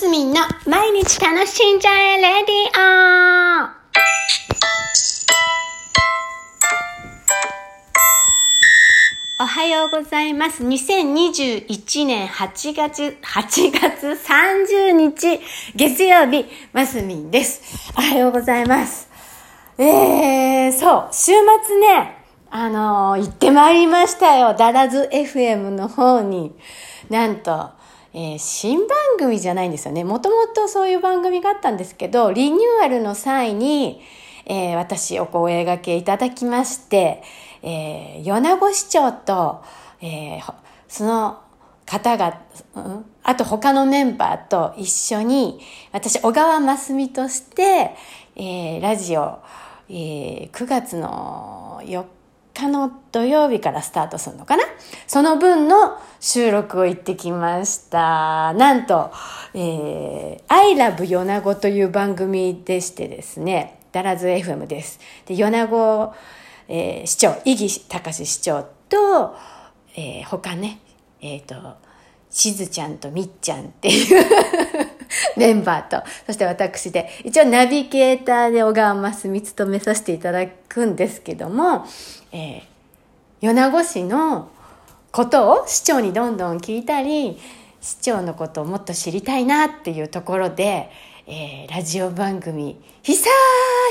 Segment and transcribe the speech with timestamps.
[0.00, 2.80] すみんの毎日楽しんじゃえレディ
[9.38, 10.64] オおはようございます。
[10.64, 15.38] 2021年8月、8月30日、
[15.76, 17.92] 月曜日、ますみんです。
[17.94, 19.06] おはようございます。
[19.76, 21.32] えー、そう、週
[21.66, 22.16] 末ね、
[22.50, 24.54] あのー行ってまいりましたよ。
[24.54, 26.56] ダラズ FM の方に。
[27.10, 27.78] なんと、
[28.12, 30.04] えー新番組じゃないんですよね。
[30.04, 34.00] もともとそういう番組があったんですけど、リニューアルの際に、
[34.46, 37.22] えー私お声掛けいただきまして、
[37.62, 39.62] えー米子市長と、
[40.00, 40.54] えー
[40.88, 41.40] その
[41.86, 42.40] 方が、
[42.74, 45.60] うんあと他のメンバーと一緒に、
[45.92, 47.94] 私、小川真澄として、
[48.34, 49.38] えーラジオ、
[49.88, 52.19] えー9月の4日
[52.68, 54.64] の土曜日からスタートするのかな？
[55.06, 58.52] その分の収録を行ってきました。
[58.54, 59.10] なんと、
[59.54, 65.00] えー、I love 米子という番組でしてですね、ダラズ FM です。
[65.26, 66.14] で、米子、
[66.68, 69.34] えー市長、伊木隆市長と、
[69.96, 70.80] えー他ね、
[71.20, 71.54] えっ、と、
[72.30, 74.89] しずちゃんとみっちゃんっていう
[75.36, 81.84] メンバーと、そして私で、一応ナビゲーターで小川真澄務めさせていただくんですけども、
[82.32, 82.70] えー
[83.40, 84.50] 米子市の
[85.10, 87.38] ことを市長にどんどん聞いたり、
[87.80, 90.90] 市長のことをもっと知りたいなっていうところで、
[91.26, 93.28] えーラジオ番組、久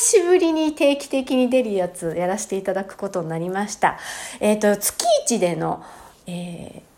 [0.00, 3.98] しぶりに定期的に出るやつやらせていただくことになりました。
[4.40, 5.84] えっ、と、月一での、
[6.26, 6.95] えー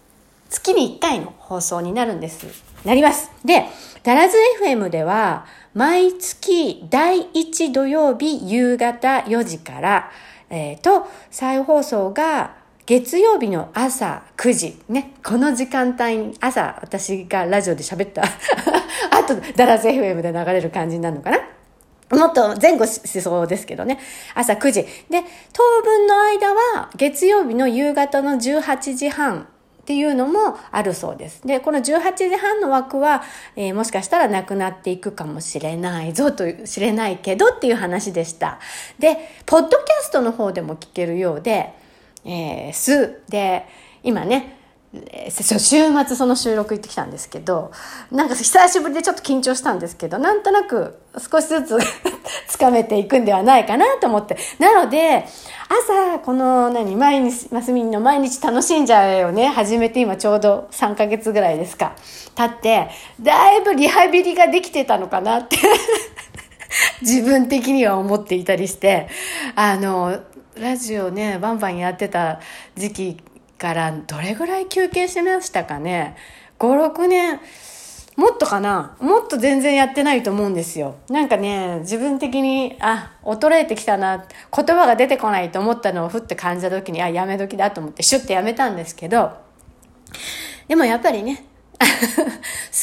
[0.49, 2.47] 月に1回の放送になるんです。
[2.85, 3.31] なります。
[3.45, 3.67] で、
[4.03, 10.11] ダラズ FM では、毎月第1土曜日夕方4時から、
[10.51, 14.83] えーと、再放送が月曜日の朝9時。
[14.89, 18.23] ね、この時間帯に朝私がラジオで喋った、
[19.13, 21.39] あとダラズ FM で流れる感じになるのかな
[22.17, 23.99] もっと前後しそうですけどね。
[24.35, 24.83] 朝9時。
[25.11, 29.47] で、当分の間は月曜日の夕方の18時半
[29.89, 31.47] っていうのもあるそうです。
[31.47, 33.23] で、この18時半の枠は、
[33.57, 38.59] えーもしかしたらなくなっていくかもしれないぞという、知れないけどっていう話でした。
[38.99, 39.17] で、
[39.47, 41.73] ポッドキャストの方でも聞けるようで、
[42.27, 43.23] えーす。
[43.31, 43.65] で、
[44.03, 44.59] 今ね、
[44.93, 47.73] 週末その収録行ってきたんですけど、
[48.13, 51.79] なんか久しぶりでちょっと緊張したんですけど、なんとなく少しずつ
[52.47, 54.37] つかめていくんではないかなと思って。
[54.59, 55.25] なので、
[55.69, 61.95] 朝、この何、毎日、マスミンの毎日楽しんじゃえよね、始めて今ちょうど3ヶ月ぐらいですか、
[62.35, 62.89] 経って、
[63.21, 65.57] だいぶリハビリができてたのかなって。
[67.01, 69.09] 自分的には思っていたりして、
[69.55, 70.21] あの、
[70.57, 72.41] ラジオね、バンバンやってた
[72.77, 73.17] 時期
[73.59, 76.17] からどれぐらい休憩してましたかね。
[76.59, 77.41] 5、6年、
[78.19, 78.97] もっとかな？
[78.99, 80.97] もっと全然やってないと思うんですよ。
[81.09, 89.31] なんかね、自分的に、あ、衰えてきたな、言葉が出てこないと思ったのをふって感じた時に、あ、やめ時だと思ってシュッてやめたんですけど、
[90.67, 91.45] でもやっぱりね、
[91.79, 91.85] 好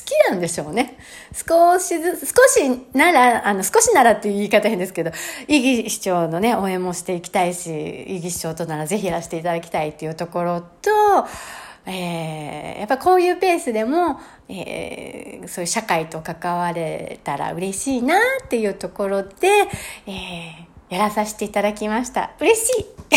[0.06, 0.98] きなんでしょうね。
[1.34, 5.12] 少しずつ、少しなら、あの、少しならっていう言い方変ですけど、
[5.50, 10.92] イギ市長のね、応援もしていきたいし、イギ市長とならぜひやらせていただきたいっていうところと、
[11.86, 14.20] えー、やっぱこういうペースでも、
[14.50, 19.30] えー、そういう社会と関われたら嬉しいなっていうところで、
[20.08, 22.32] えー、やらさせていただきました。
[22.40, 22.86] 嬉しい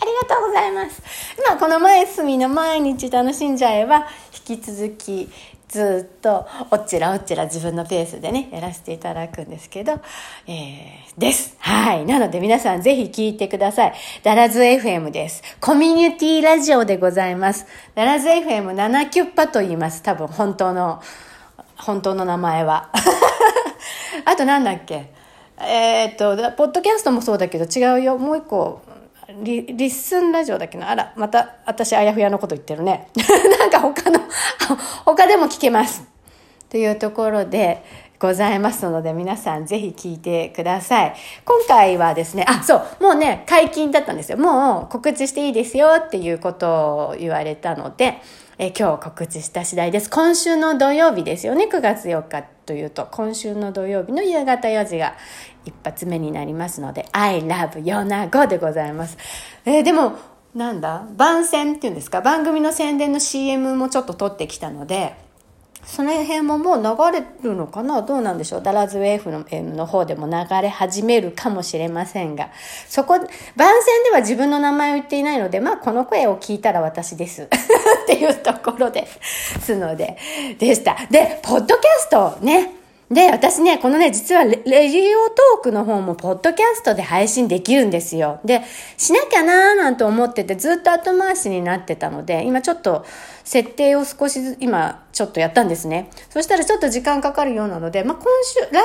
[0.00, 1.02] ありがとうございます。
[1.48, 4.06] まあ、この前住の毎日楽しんじゃえば、
[4.48, 5.30] 引き続き
[5.68, 10.00] ずっとおっちらおっちら自分のペースでね、やらせていただくんですけど、
[10.46, 11.56] えー、です。
[11.58, 12.06] はい。
[12.06, 13.94] なので皆さんぜひ聞いてください。
[14.22, 15.42] ダラズ FM です。
[15.60, 17.66] コミュニティラジオでございます。
[17.94, 20.02] ダラズ FM7 キュッパと言います。
[20.02, 21.02] 多分本当の、
[21.76, 22.90] 本当の名前は。
[24.24, 25.12] あとなんだっけ？
[25.58, 28.18] えーっと、ポッドキャストもそうだけど違うよ。
[28.18, 28.80] もう一個、
[29.28, 30.90] リリッスンラジオだっけな？
[30.90, 33.08] あら、また私あやふやのこと言ってるね。
[33.58, 34.20] なんか他の、
[35.04, 36.04] 他でも聞けます。
[36.68, 37.82] というところで
[38.18, 41.14] ございますので皆さんぜひ聞いてください。
[41.44, 44.38] 今回はですね、あ、そう、もうね、解禁だったんですよ。
[44.38, 48.20] もう告知していいですよっていうことを言われたので、
[48.58, 50.10] え今日告知した次第です。
[50.10, 55.14] 今週の土曜日ですよね、9月4日というと、今週の土曜日の夕方4時が
[55.64, 59.16] 一発目になりますので、I love 米子でございます。
[59.64, 60.12] えーでも、
[60.54, 61.04] なんだ？
[61.16, 62.20] 番宣っていうんですか？
[62.20, 65.16] 番組の宣伝の CM もちょっと撮ってきたので、
[65.84, 68.02] その辺ももう流れるのかな？
[68.02, 68.62] どうなんでしょう？
[68.62, 70.32] ダラズウェーフの M の方でも流
[70.62, 72.50] れ始めるかもしれませんが、
[72.88, 73.28] そこ、番宣
[74.04, 77.42] では自分の名前を言っていないので、まあこの声を聞いたら私です。
[78.04, 79.06] っていうところで
[79.60, 80.16] すので、
[80.58, 80.96] でした。
[81.10, 82.83] で、ポッドキャストね。
[83.14, 88.40] で、私ね、このね、実はレレジオトークの方もポッドキャストで配信できるんですよ。
[88.44, 88.62] で、
[88.98, 93.06] しなきゃなーなんて思っててずっと後回しになってたので、今ちょっと
[93.44, 96.10] 設定を少しず、今ちょっとやったんですね。
[96.28, 98.80] そしたらちょっと時間かかるようなので、まあ、今週、来月頭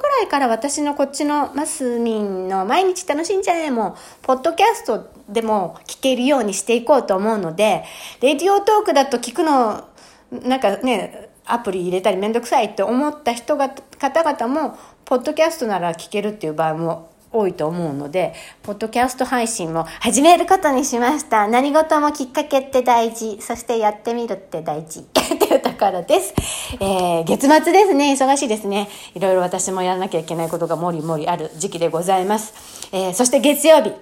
[0.00, 7.84] ぐらいから私のこっちのマスミンの毎日楽しんじゃえも、ポッドキャストでも聞けるようにしていこうと思うので、
[8.22, 9.84] レディオトークだと聞くの、
[10.30, 21.46] なんかね、アプリ入れたりめんどくさいって思った人が、方々も、ポッドキャストなら聞けるっていう場合も多いと思うので、ポッドキャスト配信も始めることにしました。
[21.48, 23.40] 何事もきっかけって大事。
[23.40, 25.00] そしてやってみるって大事。
[25.06, 26.34] っていうところです。
[26.80, 28.12] えー、月末ですね。
[28.12, 28.88] 忙しいですね。
[29.14, 32.88] いろいろ私もやらなきゃいけないことがもりもりある時期でございます。
[32.92, 33.92] えー、そして月曜日。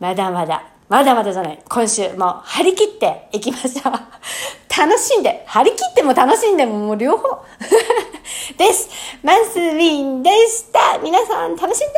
[0.00, 1.58] まだまだまだまだじゃない。
[1.68, 3.92] 今週も張り切っていきましょう。
[4.76, 7.44] 楽しんで、張り切っても楽しんでももう両方
[8.58, 8.88] です。
[9.22, 10.98] マンスウィンでした。
[10.98, 11.94] 皆さん楽しんで